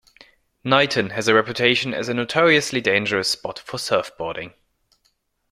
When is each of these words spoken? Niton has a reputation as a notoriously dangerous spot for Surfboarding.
Niton 0.65 1.11
has 1.11 1.27
a 1.27 1.35
reputation 1.35 1.93
as 1.93 2.09
a 2.09 2.15
notoriously 2.15 2.81
dangerous 2.81 3.29
spot 3.29 3.59
for 3.59 3.77
Surfboarding. 3.77 4.55